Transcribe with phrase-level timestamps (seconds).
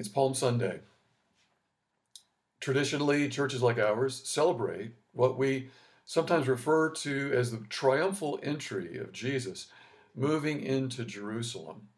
[0.00, 0.80] It's Palm Sunday.
[2.58, 5.68] Traditionally, churches like ours celebrate what we
[6.06, 9.66] sometimes refer to as the triumphal entry of Jesus
[10.16, 11.88] moving into Jerusalem.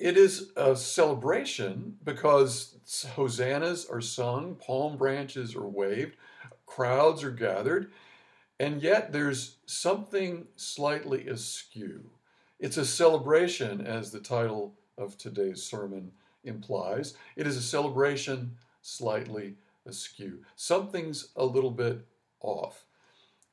[0.00, 2.74] It is a celebration because
[3.14, 6.16] hosannas are sung, palm branches are waved,
[6.66, 7.92] crowds are gathered,
[8.58, 12.10] and yet there's something slightly askew.
[12.58, 16.10] It's a celebration, as the title of today's sermon
[16.44, 17.14] implies.
[17.36, 19.54] It is a celebration slightly
[19.86, 20.40] askew.
[20.56, 22.06] Something's a little bit
[22.40, 22.84] off.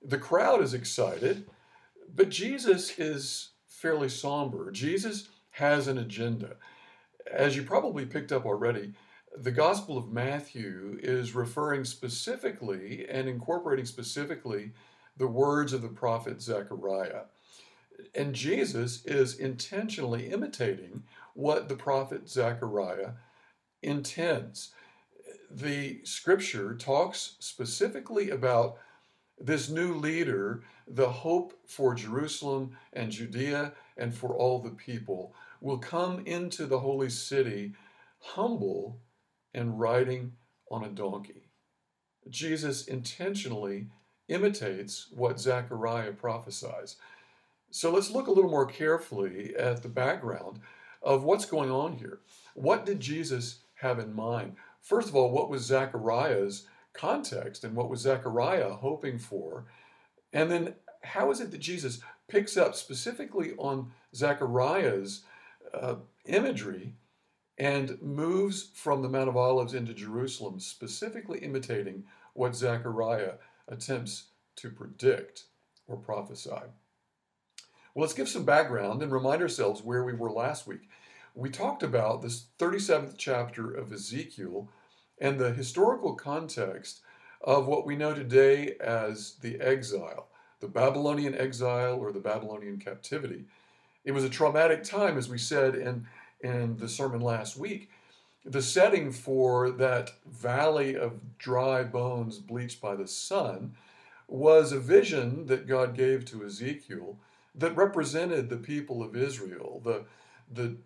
[0.04, 1.46] The crowd is excited,
[2.16, 4.72] but Jesus is fairly somber.
[4.72, 6.56] Jesus has an agenda.
[7.32, 8.94] As you probably picked up already,
[9.38, 14.72] the Gospel of Matthew is referring specifically and incorporating specifically
[15.18, 17.24] the words of the prophet Zechariah.
[18.16, 21.04] And Jesus is intentionally imitating
[21.40, 23.12] what the prophet Zechariah
[23.82, 24.72] intends.
[25.50, 28.78] The scripture talks specifically about
[29.40, 35.78] this new leader, the hope for Jerusalem and Judea and for all the people, will
[35.78, 37.74] come into the holy city
[38.20, 39.00] humble
[39.54, 40.34] and riding
[40.70, 41.50] on a donkey.
[42.30, 43.88] Jesus intentionally
[44.28, 46.98] imitates what Zechariah prophesies.
[47.72, 50.60] So let's look a little more carefully at the background
[51.02, 52.20] of what's going on here.
[52.56, 54.56] What did Jesus have in mind?
[54.82, 59.66] First of all, what was Zechariah's context and what was Zechariah hoping for?
[60.34, 65.24] And then how is it that Jesus picks up specifically on Zechariah's
[65.74, 66.94] uh, imagery
[67.58, 72.04] and moves from the Mount of Olives into Jerusalem, specifically imitating
[72.34, 73.34] what Zechariah
[73.68, 75.46] attempts to predict
[75.88, 76.52] or prophesy.
[77.94, 80.88] Well, let's give some background and remind ourselves where we were last week.
[81.34, 84.70] We talked about this 37th chapter of Ezekiel
[85.20, 87.02] and the historical context
[87.42, 90.28] of what we know today as the exile,
[90.60, 93.46] the Babylonian exile or the Babylonian captivity.
[94.06, 96.06] It was a traumatic time, as we said in,
[96.42, 97.90] in the sermon last week.
[98.46, 103.76] The setting for that valley of dry bones bleached by the sun
[104.28, 107.18] was a vision that God gave to Ezekiel
[107.56, 110.06] that represented the people of Israel, the,
[110.52, 110.78] the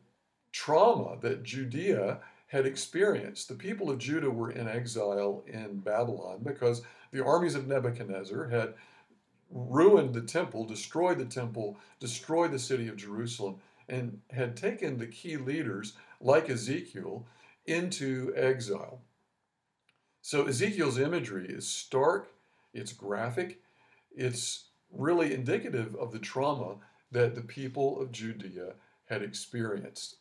[0.51, 3.47] trauma that Judea had experienced.
[3.47, 8.75] The people of Judah were in exile in Babylon because the armies of Nebuchadnezzar had
[9.49, 13.57] ruined the temple, destroyed the temple, destroyed the city of Jerusalem,
[13.89, 17.25] and had taken the key leaders, like Ezekiel,
[17.65, 19.01] into exile.
[20.21, 22.31] So Ezekiel's imagery is stark,
[22.73, 23.61] it's graphic,
[24.15, 26.75] it's really indicative of the trauma
[27.11, 28.73] that the people of Judea
[29.05, 30.17] had experienced.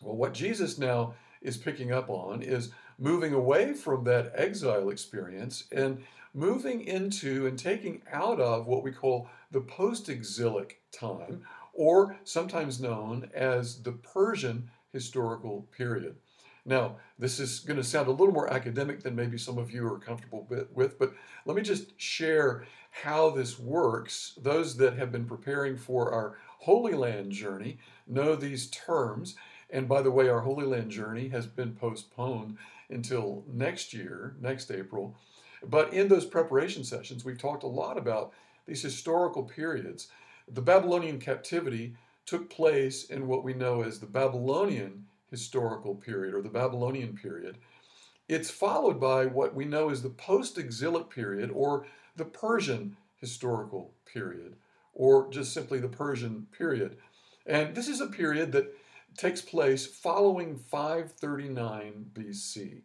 [0.00, 5.64] Well, what Jesus now is picking up on is moving away from that exile experience
[5.72, 6.02] and
[6.34, 11.42] moving into and taking out of what we call the post exilic time,
[11.74, 16.16] or sometimes known as the Persian historical period.
[16.64, 19.86] Now, this is going to sound a little more academic than maybe some of you
[19.86, 21.12] are comfortable with, but
[21.44, 24.38] let me just share how this works.
[24.40, 29.34] Those that have been preparing for our Holy Land journey know these terms.
[29.70, 32.58] And by the way, our Holy Land journey has been postponed
[32.90, 35.16] until next year, next April.
[35.64, 38.32] But in those preparation sessions, we've talked a lot about
[38.66, 40.08] these historical periods.
[40.46, 46.42] The Babylonian captivity took place in what we know as the Babylonian historical period or
[46.42, 47.56] the Babylonian period.
[48.28, 51.86] It's followed by what we know as the post exilic period or
[52.16, 54.56] the Persian historical period,
[54.92, 56.96] or just simply the Persian period.
[57.46, 58.74] And this is a period that
[59.16, 62.82] takes place following 539 BC.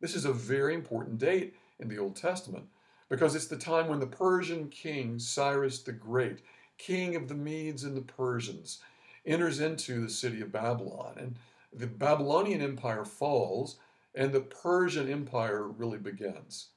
[0.00, 2.66] This is a very important date in the Old Testament
[3.08, 6.40] because it's the time when the Persian king Cyrus the Great,
[6.78, 8.80] king of the Medes and the Persians,
[9.24, 11.14] enters into the city of Babylon.
[11.16, 11.36] And
[11.72, 13.76] the Babylonian Empire falls
[14.14, 16.68] and the Persian Empire really begins.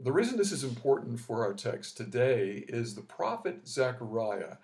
[0.00, 4.58] The reason this is important for our text today is the prophet Zechariah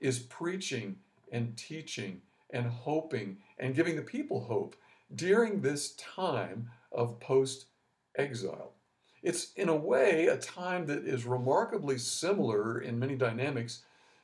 [0.00, 0.96] is preaching
[1.30, 4.74] and teaching and hoping and giving the people hope
[5.14, 7.66] during this time of post
[8.16, 8.72] exile.
[9.22, 13.82] It's, in a way, a time that is remarkably similar in many dynamics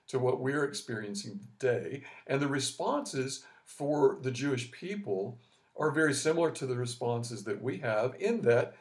[0.08, 2.02] to what we're experiencing today.
[2.28, 5.36] And the responses for the Jewish people
[5.76, 8.74] are very similar to the responses that we have, in that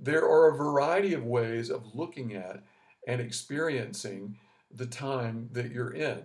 [0.00, 2.62] there are a variety of ways of looking at
[3.06, 4.36] and experiencing
[4.70, 6.22] the time that you're in.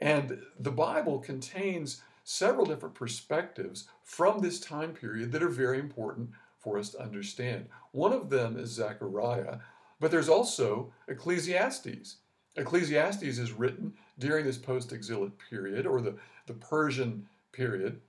[0.00, 6.30] And the Bible contains several different perspectives from this time period that are very important
[6.58, 7.66] for us to understand.
[7.92, 9.58] One of them is Zechariah,
[9.98, 12.16] but there's also Ecclesiastes.
[12.56, 18.00] Ecclesiastes is written during this post exilic period or the, the Persian period.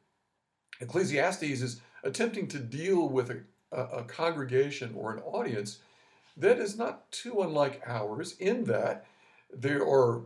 [0.82, 3.30] Ecclesiastes is attempting to deal with
[3.72, 5.80] a, a, congregation or an audience
[6.38, 9.06] that is not too unlike ours in that
[9.54, 10.22] there are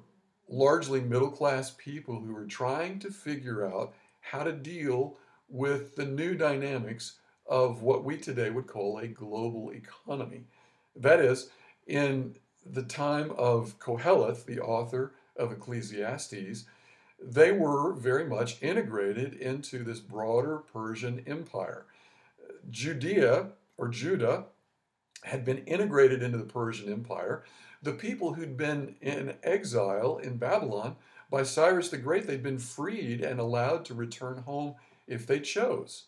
[0.47, 5.17] largely middle class people who are trying to figure out how to deal
[5.49, 7.13] with the new dynamics
[7.47, 10.43] of what we today would call a global economy.
[10.95, 11.49] That is,
[11.87, 16.65] in the time of Koheleth, the author of Ecclesiastes,
[17.21, 21.85] they were very much integrated into this broader Persian empire.
[22.69, 24.45] Judea or Judah
[25.23, 27.43] had been integrated into the Persian Empire.
[27.81, 30.95] The people who'd been in exile in Babylon
[31.29, 34.75] by Cyrus the Great, they'd been freed and allowed to return home
[35.07, 36.05] if they chose.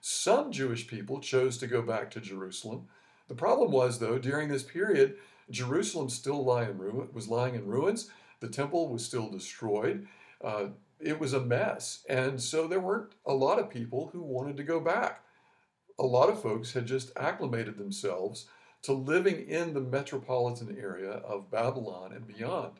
[0.00, 2.88] Some Jewish people chose to go back to Jerusalem.
[3.28, 5.16] The problem was, though, during this period,
[5.50, 8.10] Jerusalem still lie in ruin, was lying in ruins.
[8.40, 10.06] The temple was still destroyed.
[10.42, 10.66] Uh,
[11.00, 12.04] it was a mess.
[12.08, 15.22] And so there weren't a lot of people who wanted to go back.
[15.98, 18.46] A lot of folks had just acclimated themselves
[18.82, 22.74] to living in the metropolitan area of Babylon and beyond.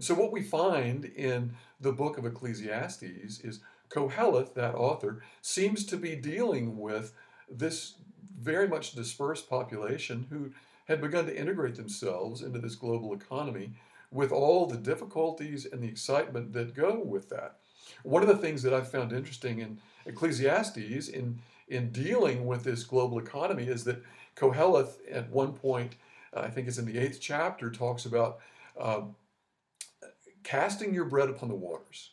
[0.00, 5.96] so, what we find in the book of Ecclesiastes is Koheleth, that author, seems to
[5.96, 7.14] be dealing with
[7.50, 7.94] this
[8.38, 10.52] very much dispersed population who
[10.86, 13.72] had begun to integrate themselves into this global economy
[14.10, 17.56] with all the difficulties and the excitement that go with that.
[18.02, 22.84] One of the things that I've found interesting in Ecclesiastes in, in dealing with this
[22.84, 24.02] global economy is that
[24.36, 25.96] Koheleth, at one point,
[26.34, 28.38] uh, I think it's in the eighth chapter, talks about
[28.78, 29.02] uh,
[30.42, 32.10] casting your bread upon the waters.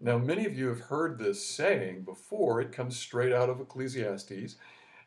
[0.00, 2.60] Now, many of you have heard this saying before.
[2.60, 4.56] It comes straight out of Ecclesiastes.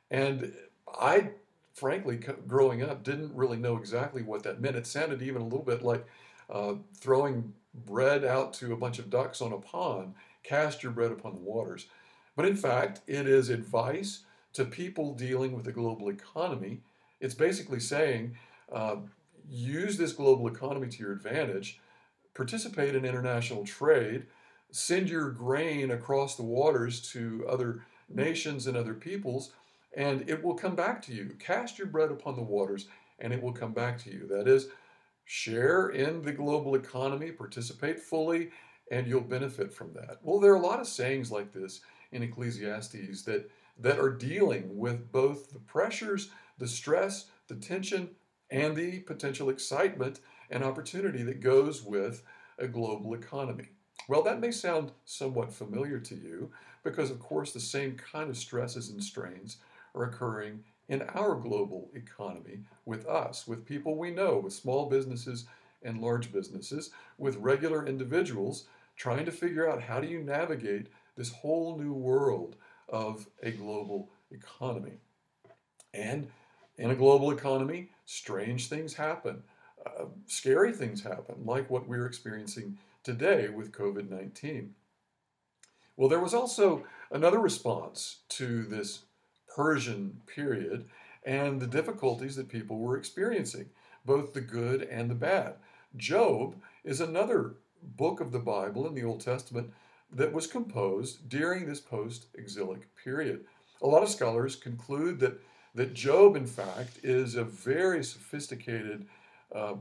[0.09, 0.53] And
[0.99, 1.29] I,
[1.73, 4.75] frankly, growing up, didn't really know exactly what that meant.
[4.75, 6.05] It sounded even a little bit like
[6.49, 10.13] uh, throwing bread out to a bunch of ducks on a pond,
[10.43, 11.87] cast your bread upon the waters.
[12.35, 14.23] But in fact, it is advice
[14.53, 16.81] to people dealing with the global economy.
[17.19, 18.37] It's basically saying
[18.71, 18.97] uh,
[19.49, 21.79] use this global economy to your advantage,
[22.33, 24.25] participate in international trade
[24.71, 29.51] send your grain across the waters to other nations and other peoples,
[29.95, 31.35] and it will come back to you.
[31.39, 32.87] Cast your bread upon the waters,
[33.19, 34.25] and it will come back to you.
[34.27, 34.69] That is,
[35.25, 38.51] share in the global economy, participate fully,
[38.89, 40.19] and you'll benefit from that.
[40.23, 41.81] Well, there are a lot of sayings like this
[42.11, 48.09] in Ecclesiastes that, that are dealing with both the pressures, the stress, the tension,
[48.49, 50.19] and the potential excitement
[50.49, 52.23] and opportunity that goes with
[52.59, 53.69] a global economy.
[54.07, 56.51] Well, that may sound somewhat familiar to you
[56.83, 59.57] because, of course, the same kind of stresses and strains
[59.95, 65.45] are occurring in our global economy with us, with people we know, with small businesses
[65.83, 68.65] and large businesses, with regular individuals
[69.01, 70.85] trying to figure out how do you navigate
[71.17, 72.55] this whole new world
[72.87, 74.99] of a global economy.
[75.91, 76.27] And
[76.77, 79.41] in a global economy, strange things happen,
[79.87, 84.75] uh, scary things happen, like what we're experiencing today with COVID 19.
[85.97, 88.99] Well, there was also another response to this
[89.55, 90.87] Persian period
[91.25, 93.71] and the difficulties that people were experiencing,
[94.05, 95.55] both the good and the bad.
[95.97, 99.71] Job is another book of the Bible in the Old Testament
[100.13, 103.45] that was composed during this post exilic period.
[103.81, 105.39] A lot of scholars conclude that,
[105.75, 109.07] that Job, in fact, is a very sophisticated
[109.55, 109.75] uh,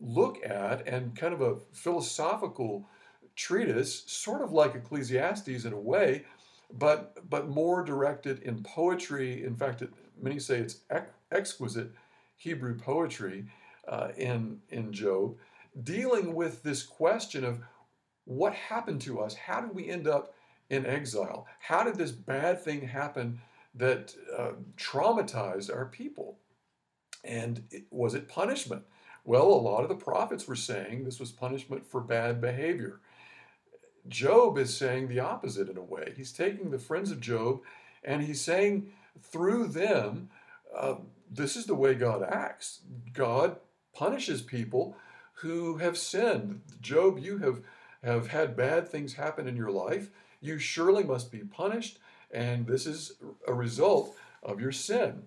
[0.00, 2.88] look at and kind of a philosophical
[3.36, 6.24] treatise, sort of like Ecclesiastes in a way,
[6.78, 9.44] but but more directed in poetry.
[9.44, 9.90] In fact, it,
[10.20, 11.90] many say it's ex- exquisite
[12.36, 13.46] Hebrew poetry
[13.88, 15.36] uh, in in Job,
[15.82, 17.60] dealing with this question of
[18.24, 19.34] what happened to us.
[19.34, 20.34] How did we end up
[20.70, 21.46] in exile?
[21.60, 23.40] How did this bad thing happen
[23.74, 26.38] that uh, traumatized our people?
[27.24, 28.82] And it, was it punishment?
[29.24, 33.00] Well, a lot of the prophets were saying this was punishment for bad behavior.
[34.08, 36.12] Job is saying the opposite in a way.
[36.16, 37.60] He's taking the friends of Job
[38.02, 40.30] and he's saying through them,
[40.76, 40.96] uh,
[41.30, 42.80] this is the way God acts.
[43.12, 43.56] God
[43.94, 44.96] punishes people
[45.36, 46.60] who have sinned.
[46.80, 47.62] Job, you have,
[48.02, 50.10] have had bad things happen in your life.
[50.40, 51.98] You surely must be punished,
[52.30, 53.12] and this is
[53.46, 55.24] a result of your sin.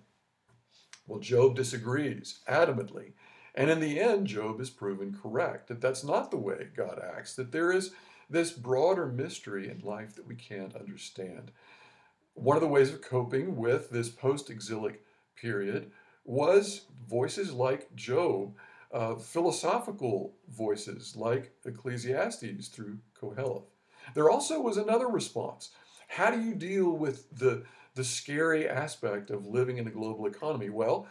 [1.06, 3.12] Well, Job disagrees adamantly.
[3.54, 7.34] And in the end, Job is proven correct that that's not the way God acts,
[7.36, 7.92] that there is,
[8.28, 11.52] this broader mystery in life that we can't understand.
[12.34, 15.02] One of the ways of coping with this post exilic
[15.36, 15.90] period
[16.24, 18.54] was voices like Job,
[18.92, 23.64] uh, philosophical voices like Ecclesiastes through Koheleth.
[24.14, 25.70] There also was another response.
[26.08, 27.64] How do you deal with the,
[27.94, 30.70] the scary aspect of living in a global economy?
[30.70, 31.08] Well,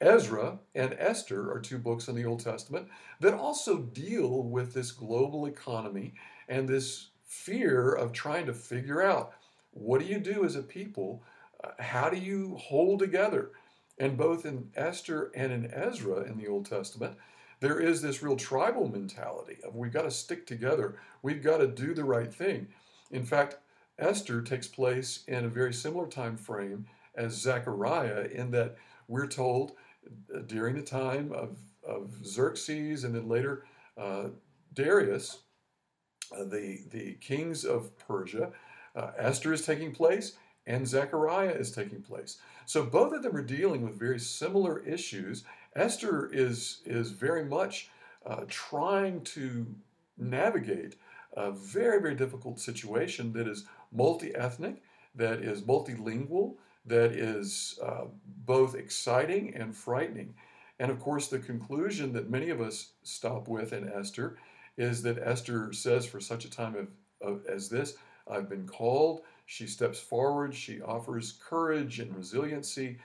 [0.00, 2.88] Ezra and Esther are two books in the Old Testament
[3.20, 6.14] that also deal with this global economy
[6.48, 9.32] and this fear of trying to figure out
[9.72, 11.22] what do you do as a people?
[11.62, 13.50] Uh, how do you hold together?
[14.00, 17.16] And both in Esther and in Ezra in the Old Testament,
[17.60, 21.66] there is this real tribal mentality of we've got to stick together, we've got to
[21.66, 22.68] do the right thing.
[23.10, 23.56] In fact,
[23.98, 26.86] Esther takes place in a very similar time frame
[27.16, 28.76] as Zechariah, in that
[29.08, 29.72] we're told
[30.32, 33.64] uh, during the time of, of Xerxes and then later
[33.96, 34.28] uh,
[34.72, 35.38] Darius,
[36.32, 38.52] uh, the, the kings of Persia,
[38.94, 40.34] uh, Esther is taking place
[40.68, 42.36] and Zechariah is taking place.
[42.66, 45.44] So both of them are dealing with very similar issues.
[45.74, 47.90] Esther is, is very much
[48.26, 49.66] uh, trying to
[50.18, 50.96] navigate
[51.32, 54.82] a very, very difficult situation that is multi ethnic,
[55.14, 58.04] that is multilingual, that is uh,
[58.44, 60.34] both exciting and frightening.
[60.78, 64.36] And of course, the conclusion that many of us stop with in Esther
[64.76, 66.88] is that Esther says, for such a time of,
[67.20, 67.96] of, as this,
[68.30, 69.22] I've been called.
[69.50, 70.54] She steps forward.
[70.54, 72.98] She offers courage and resiliency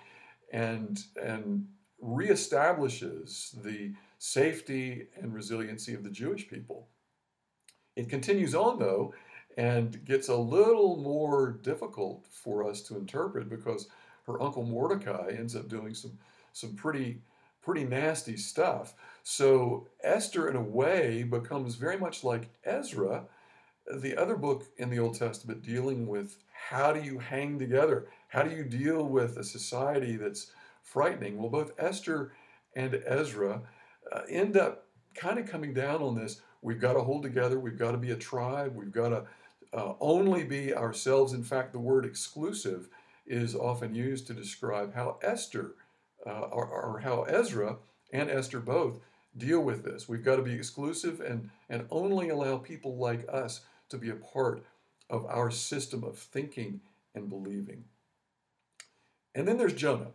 [0.52, 1.66] and, and
[2.04, 6.90] reestablishes the safety and resiliency of the Jewish people.
[7.96, 9.14] It continues on, though,
[9.56, 13.88] and gets a little more difficult for us to interpret because
[14.28, 16.20] her uncle Mordecai ends up doing some,
[16.52, 17.22] some pretty,
[17.62, 18.96] pretty nasty stuff.
[19.24, 23.28] So Esther, in a way, becomes very much like Ezra
[23.88, 28.08] the other book in the Old Testament dealing with how do you hang together?
[28.30, 31.38] How do you deal with a society that's frightening?
[31.38, 32.34] Well, both Esther
[32.76, 33.62] and Ezra
[34.12, 36.42] uh, end up kind of coming down on this.
[36.62, 37.60] We've got to hold together.
[37.60, 38.76] We've got to be a tribe.
[38.76, 39.26] We've got to
[39.74, 41.34] uh, only be ourselves.
[41.34, 42.88] In fact, the word exclusive
[43.26, 45.76] is often used to describe how Esther
[46.26, 47.78] uh, or, or how Ezra
[48.12, 49.00] and Esther both
[49.38, 50.08] deal with this.
[50.08, 54.16] We've got to be exclusive and, and only allow people like us to be a
[54.16, 54.64] part
[55.10, 56.82] of our system of thinking
[57.16, 57.84] and believing.
[59.36, 60.12] And then there's Jonah.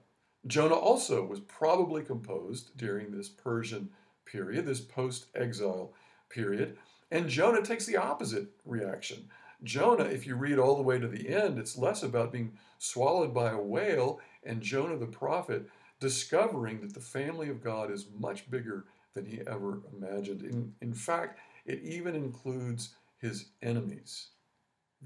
[0.46, 3.90] Jonah also was probably composed during this Persian
[4.24, 5.92] period, this post exile
[6.30, 6.76] period.
[7.10, 9.28] And Jonah takes the opposite reaction.
[9.64, 13.34] Jonah, if you read all the way to the end, it's less about being swallowed
[13.34, 15.68] by a whale and Jonah the prophet
[16.00, 18.84] discovering that the family of God is much bigger
[19.14, 20.42] than he ever imagined.
[20.42, 24.28] In, in fact, it even includes his enemies.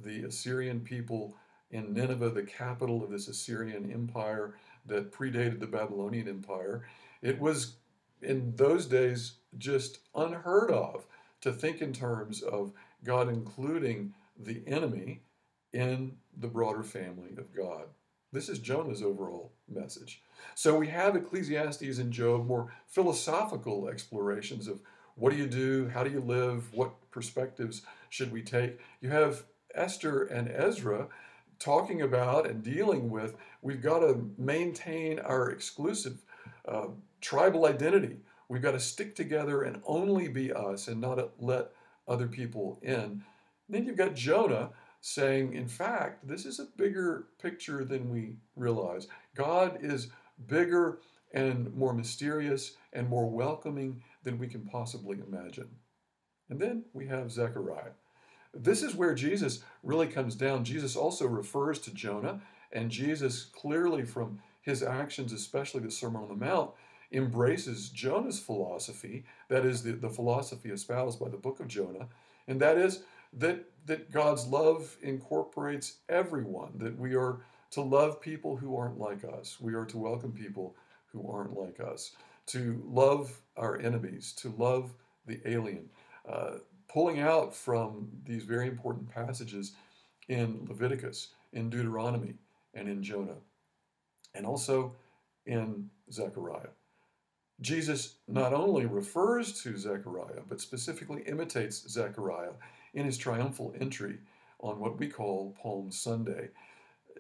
[0.05, 1.37] The Assyrian people
[1.71, 4.55] in Nineveh, the capital of this Assyrian empire
[4.87, 6.87] that predated the Babylonian Empire,
[7.23, 7.77] it was
[8.21, 11.07] in those days just unheard of
[11.41, 12.73] to think in terms of
[13.05, 15.23] God including the enemy
[15.73, 17.85] in the broader family of God.
[18.33, 20.23] This is Jonah's overall message.
[20.55, 24.81] So we have Ecclesiastes and Job, more philosophical explorations of
[25.23, 28.81] what do you do, how do you live, what perspectives should we take?
[29.01, 31.07] You have Esther and Ezra
[31.61, 36.25] talking about and dealing with we've got to maintain our exclusive
[36.67, 36.89] uh,
[37.21, 38.17] tribal identity.
[38.49, 41.71] We've got to stick together and only be us and not let
[42.09, 43.23] other people in.
[43.69, 44.71] then you've got Jonah
[45.03, 49.07] saying, in fact, this is a bigger picture than we realize.
[49.37, 50.09] God is
[50.49, 50.99] bigger
[51.33, 55.69] and more mysterious and more welcoming than we can possibly imagine.
[56.49, 57.93] And then we have Zechariah.
[58.55, 60.65] This is where Jesus really comes down.
[60.65, 62.41] Jesus also refers to Jonah,
[62.73, 66.71] and Jesus clearly, from his actions, especially the Sermon on the Mount,
[67.13, 72.09] embraces Jonah's philosophy, that is, the, the philosophy espoused by the book of Jonah,
[72.49, 73.03] and that is
[73.35, 79.25] that, that God's love incorporates everyone, that we are to love people who aren't like
[79.25, 80.75] us, we are to welcome people
[81.13, 82.13] who aren't like us,
[82.47, 84.93] to love our enemies, to love
[85.27, 85.89] the alien.
[86.29, 86.59] Uh,
[86.89, 89.73] pulling out from these very important passages
[90.29, 92.35] in Leviticus, in Deuteronomy,
[92.75, 93.39] and in Jonah,
[94.35, 94.95] and also
[95.47, 96.69] in Zechariah.
[97.61, 102.53] Jesus not only refers to Zechariah, but specifically imitates Zechariah
[102.95, 104.19] in his triumphal entry
[104.61, 106.49] on what we call Palm Sunday.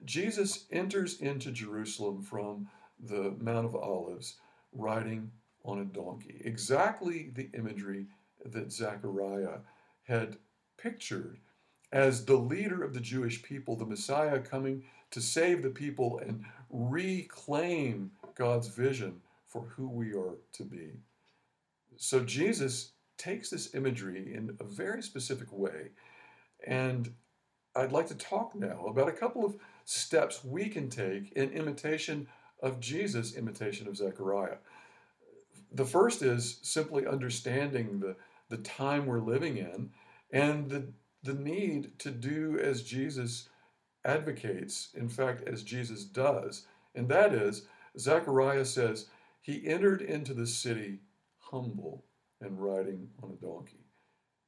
[0.05, 4.37] Jesus enters into Jerusalem from the Mount of Olives
[4.73, 5.31] riding
[5.65, 6.41] on a donkey.
[6.45, 8.07] Exactly the imagery
[8.45, 9.59] that Zechariah
[10.05, 10.37] had
[10.77, 11.39] pictured
[11.93, 16.45] as the leader of the Jewish people, the Messiah coming to save the people and
[16.71, 20.93] reclaim God's vision for who we are to be.
[21.97, 25.91] So Jesus takes this imagery in a very specific way.
[26.67, 27.13] And
[27.77, 32.27] I'd like to talk now about a couple of steps we can take in imitation
[32.63, 34.59] of Jesus' imitation of Zechariah.
[35.75, 38.17] The first is simply understanding the,
[38.49, 39.91] the time we're living in
[40.31, 40.87] and the,
[41.23, 43.49] the need to do as Jesus
[44.05, 46.67] advocates, in fact, as Jesus does.
[46.95, 47.67] And that is,
[47.99, 49.07] Zechariah says,
[49.41, 51.01] he entered into the city
[51.39, 52.05] humble
[52.41, 53.87] and riding on a donkey.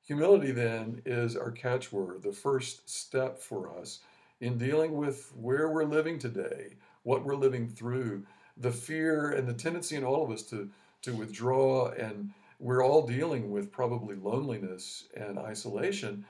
[0.06, 4.00] Humility, then, is our catchword, the first step for us
[4.40, 8.24] in dealing with where we're living today, what we're living through,
[8.56, 10.68] the fear and the tendency in all of us to,
[11.02, 11.90] to withdraw.
[11.90, 16.24] And we're all dealing with probably loneliness and isolation.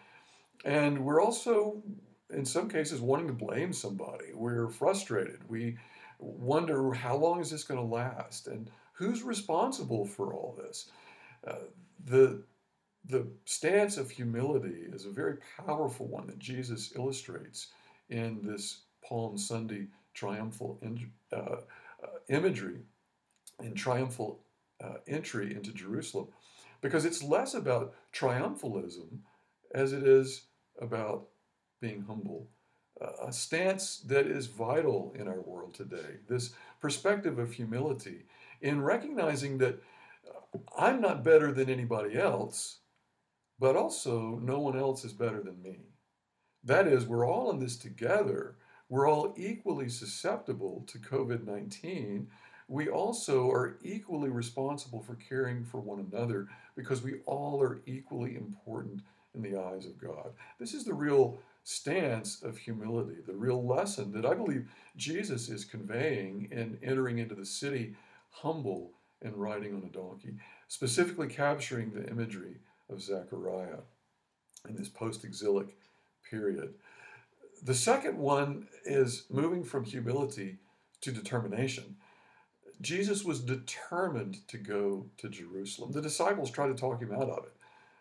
[0.65, 1.83] And we're also,
[2.31, 4.33] in some cases, wanting to blame somebody.
[4.35, 5.41] We're frustrated.
[5.49, 5.79] We
[6.19, 8.47] wonder how long is this going to last?
[8.47, 10.91] And who's responsible for all this?
[11.47, 11.65] Uh,
[12.05, 12.43] the
[13.07, 17.69] the stance of humility is a very powerful one that Jesus illustrates
[18.09, 21.37] in this Palm Sunday triumphal in, uh,
[22.03, 22.81] uh, imagery
[23.59, 24.41] and triumphal
[24.83, 26.29] uh, entry into Jerusalem,
[26.81, 29.21] because it's less about triumphalism
[29.75, 30.47] as it is
[30.81, 31.29] about
[31.81, 32.49] being humble.
[33.23, 36.19] a stance that is vital in our world today.
[36.29, 38.25] This perspective of humility
[38.61, 39.83] in recognizing that
[40.79, 42.79] I'm not better than anybody else,
[43.59, 45.79] but also no one else is better than me.
[46.63, 48.57] That is, we're all in this together.
[48.95, 52.29] We're all equally susceptible to COVID 19.
[52.69, 56.47] We also are equally responsible for caring for one another
[56.77, 59.01] because we all are equally important
[59.35, 60.31] in the eyes of God.
[60.61, 65.65] This is the real stance of humility, the real lesson that I believe Jesus is
[65.65, 67.97] conveying in entering into the city
[68.31, 70.35] humble and riding on a donkey,
[70.69, 73.81] specifically capturing the imagery of Zechariah
[74.69, 75.77] in this post exilic
[76.31, 76.75] period.
[77.65, 80.59] The second one is moving from humility
[81.01, 81.97] to determination.
[82.83, 85.93] Jesus was determined to go to Jerusalem.
[85.93, 87.57] The disciples tried to talk him out of it,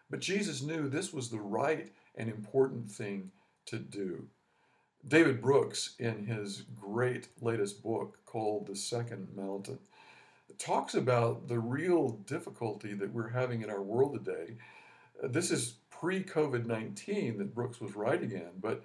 [0.09, 3.31] but Jesus knew this was the right and important thing
[3.67, 4.27] to do.
[5.07, 9.79] David Brooks, in his great latest book called The Second Mountain,
[10.57, 14.55] talks about the real difficulty that we're having in our world today.
[15.23, 18.83] This is pre COVID 19 that Brooks was writing in, but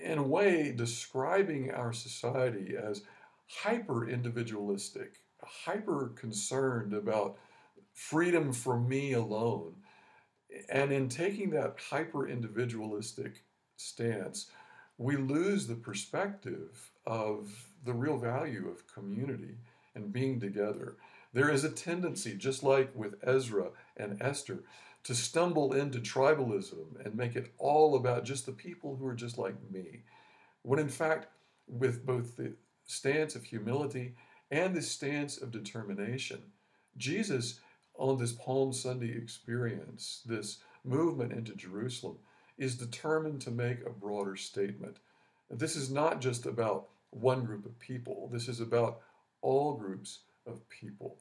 [0.00, 3.02] in a way describing our society as
[3.46, 7.38] hyper individualistic, hyper concerned about
[7.92, 9.74] freedom for me alone.
[10.68, 13.44] And in taking that hyper individualistic
[13.76, 14.50] stance,
[14.98, 19.56] we lose the perspective of the real value of community
[19.94, 20.96] and being together.
[21.32, 24.64] There is a tendency, just like with Ezra and Esther,
[25.04, 29.38] to stumble into tribalism and make it all about just the people who are just
[29.38, 30.02] like me.
[30.62, 31.26] When in fact,
[31.66, 32.52] with both the
[32.86, 34.14] stance of humility
[34.50, 36.42] and the stance of determination,
[36.96, 37.60] Jesus,
[37.96, 42.18] on this Palm Sunday experience, this movement into Jerusalem,
[42.58, 44.98] is determined to make a broader statement.
[45.50, 49.00] This is not just about one group of people, this is about
[49.40, 51.18] all groups of people.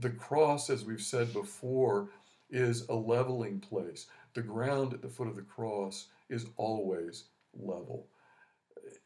[0.00, 2.08] The cross, as we've said before,
[2.50, 4.06] is a leveling place.
[4.34, 7.24] The ground at the foot of the cross is always
[7.58, 8.06] level.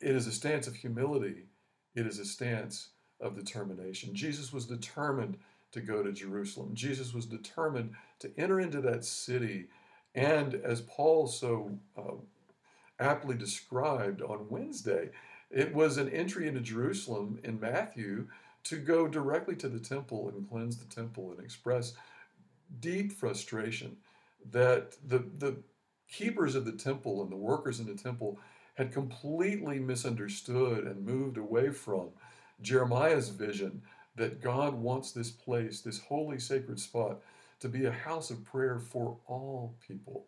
[0.01, 1.47] It is a stance of humility,
[1.95, 2.89] it is a stance
[3.21, 4.15] of determination.
[4.15, 5.37] Jesus was determined
[5.73, 6.75] to go to Jerusalem.
[6.75, 9.67] Jesus was determined to enter into that city.
[10.15, 12.15] And as Paul so uh,
[12.99, 15.11] aptly described on Wednesday,
[15.51, 18.29] it was an entry into Jerusalem in Matthew
[18.65, 21.95] to go directly to the temple and cleanse the temple and express
[22.79, 23.97] deep frustration
[24.51, 25.57] that the, the
[26.09, 28.39] keepers of the temple and the workers in the temple
[28.75, 32.09] had completely misunderstood and moved away from
[32.63, 33.83] Jeremiah's vision
[34.17, 37.21] that God wants this place, this holy sacred spot,
[37.61, 40.25] to be a house of prayer for all people.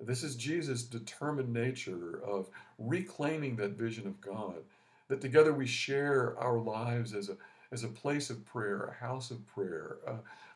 [0.00, 2.48] This is Jesus' determined nature of
[2.78, 4.62] reclaiming that vision of God
[5.08, 7.36] that together we share our lives as a,
[7.72, 9.96] as a place of prayer, a house of prayer,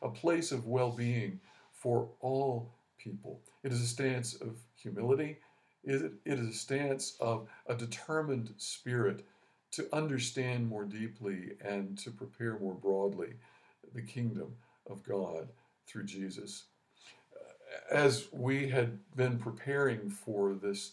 [0.01, 1.39] a, place of well being
[1.73, 3.39] for all people.
[3.63, 5.37] It is a stance of humility,
[5.83, 9.25] it, it is a stance of a determined spirit
[9.71, 13.33] to understand more deeply and to prepare more broadly
[13.93, 14.53] the kingdom
[14.89, 15.47] of God
[15.87, 16.65] through Jesus.
[17.91, 20.91] as we had been preparing for this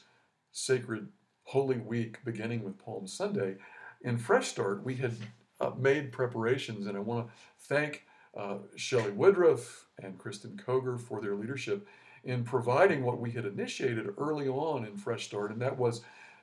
[0.53, 1.09] sacred
[1.45, 3.57] Holy Week, beginning with Palm Sunday,
[4.03, 5.17] in Fresh Start, we had
[5.61, 8.05] uh, made preparations, and I want to thank
[8.37, 11.87] uh, Shelley Woodruff and Kristen Koger for their leadership
[12.25, 16.03] in providing what we had initiated early on in Fresh Start, and that was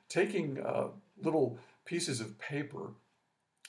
[0.10, 0.88] taking uh,
[1.22, 2.92] little pieces of paper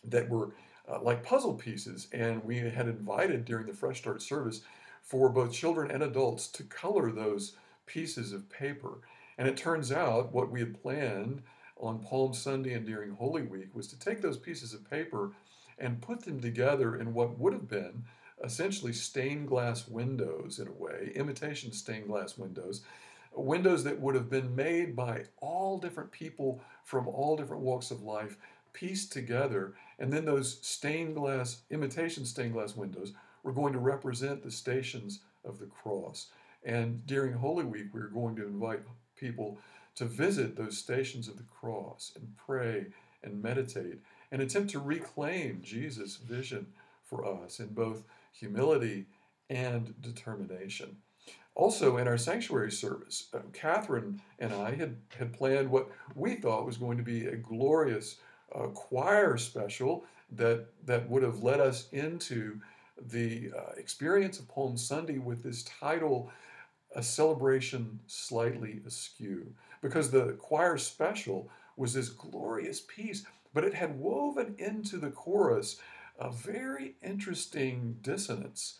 [0.04, 0.50] that were
[0.88, 4.62] uh, like puzzle pieces, and we had invited during the Fresh Start service
[5.02, 7.56] for both children and adults to color those
[7.86, 8.98] pieces of paper.
[9.38, 11.42] And it turns out what we had planned
[11.78, 15.32] on Palm Sunday and during Holy Week was to take those pieces of paper
[15.78, 18.04] and put them together in what would have been
[18.42, 22.82] essentially stained glass windows in a way, imitation stained glass windows,
[23.34, 28.02] windows that would have been made by all different people from all different walks of
[28.02, 28.36] life
[28.72, 29.74] pieced together.
[29.98, 33.12] And then those stained glass, imitation stained glass windows
[33.42, 36.28] were going to represent the stations of the cross.
[36.64, 38.80] And during Holy Week, we are going to invite
[39.16, 39.58] people
[39.96, 42.86] to visit those stations of the cross and pray
[43.22, 43.98] and meditate
[44.30, 46.66] and attempt to reclaim Jesus' vision
[47.04, 49.06] for us in both humility
[49.48, 50.96] and determination.
[51.54, 56.66] Also, in our sanctuary service, uh, Catherine and I had, had planned what we thought
[56.66, 58.16] was going to be a glorious
[58.54, 62.60] uh, choir special that, that would have led us into
[63.10, 66.30] the uh, experience of Palm Sunday with this title,
[66.94, 69.46] A Celebration Slightly Askew,
[69.82, 75.78] because the choir special was this glorious piece, but it had woven into the chorus
[76.18, 78.78] a very interesting dissonance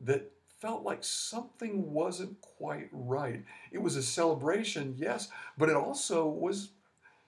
[0.00, 3.44] that felt like something wasn't quite right.
[3.70, 6.70] It was a celebration, yes, but it also was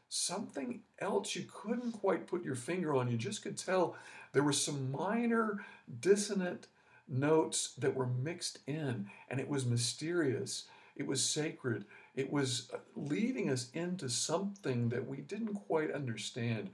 [0.08, 3.10] something else you couldn't quite put your finger on.
[3.10, 3.96] You just could tell
[4.32, 5.64] there were some minor
[6.00, 6.66] dissonant
[7.08, 10.64] notes that were mixed in, and it was mysterious.
[10.96, 11.84] It was sacred.
[12.14, 16.70] It was uh, leading us into something that we didn't quite understand,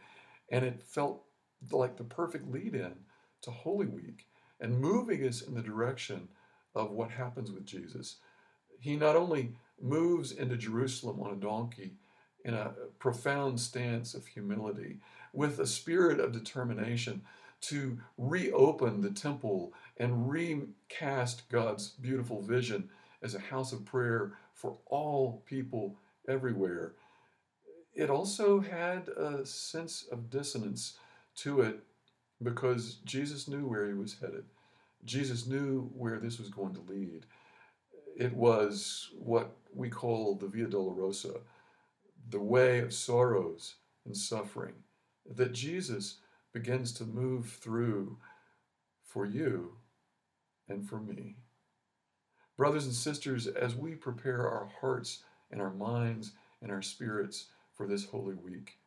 [0.50, 1.22] and it felt
[1.70, 2.94] like the perfect lead in
[3.42, 4.26] to Holy Week
[4.60, 6.28] and moving us in the direction
[6.74, 8.16] of what happens with Jesus.
[8.80, 11.94] He not only moves into Jerusalem on a donkey
[12.44, 14.98] in a profound stance of humility,
[15.32, 17.22] with a spirit of determination
[17.60, 22.88] to reopen the temple and recast God's beautiful vision
[23.22, 25.96] as a house of prayer for all people
[26.28, 26.94] everywhere.
[27.94, 30.98] It also had a sense of dissonance
[31.36, 31.80] to it
[32.42, 34.44] because Jesus knew where he was headed.
[35.04, 37.26] Jesus knew where this was going to lead.
[38.16, 41.40] It was what we call the Via Dolorosa,
[42.30, 44.74] the way of sorrows and suffering,
[45.34, 46.18] that Jesus
[46.52, 48.16] begins to move through
[49.04, 49.72] for you
[50.68, 51.36] and for me.
[52.56, 57.86] Brothers and sisters, as we prepare our hearts and our minds and our spirits for
[57.86, 58.78] this Holy Week,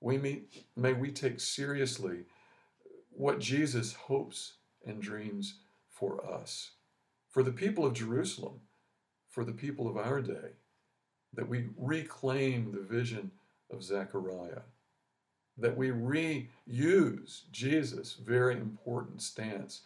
[0.00, 0.42] we may,
[0.74, 2.20] may we take seriously
[3.10, 4.54] what Jesus hopes
[4.86, 5.56] and dreams
[5.90, 6.70] for us,
[7.28, 8.60] for the people of Jerusalem,
[9.28, 10.54] for the people of our day,
[11.34, 13.30] that we reclaim the vision
[13.70, 14.62] of Zechariah,
[15.58, 19.82] that we reuse Jesus' very important stance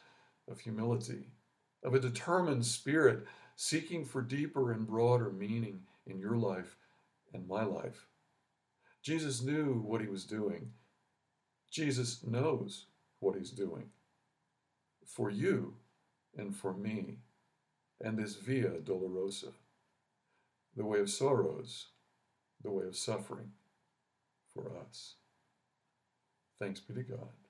[0.49, 1.27] of humility,
[1.85, 3.25] of a determined spirit
[3.57, 6.77] seeking for deeper and broader meaning in your life
[7.33, 8.07] and my life.
[9.03, 10.73] Jesus knew what he was doing.
[11.71, 12.87] Jesus knows
[13.21, 13.91] what he's doing
[15.05, 15.75] for you
[16.37, 17.19] and for me
[18.01, 19.53] and this Via Dolorosa,
[20.77, 21.89] the way of sorrows,
[22.63, 23.53] the way of suffering
[24.53, 25.15] for us.
[26.59, 27.44] Thanks be to God.